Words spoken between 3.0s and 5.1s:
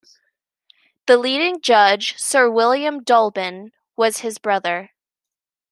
Dolben was his brother.